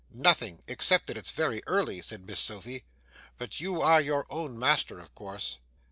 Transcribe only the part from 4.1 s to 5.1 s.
own master,